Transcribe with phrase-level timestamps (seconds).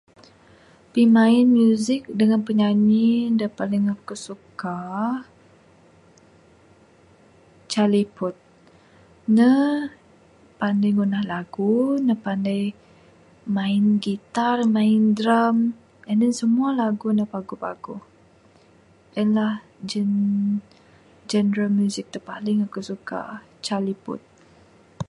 [0.91, 3.07] Pimain music dengan pinyanyi
[3.39, 4.79] da paling aku suka,
[7.71, 8.39] Charlie Puth.
[9.37, 9.53] Ne
[10.59, 11.77] panai ngunah lagu,
[12.07, 12.61] ne panai
[13.57, 15.55] main guitar main drum
[16.09, 18.01] and then semua lagu ne paguh-paguh.
[19.19, 19.53] En lah
[19.89, 20.11] gen...
[21.31, 23.21] general music da paling aku suka.
[23.65, 24.25] Charlie Puth.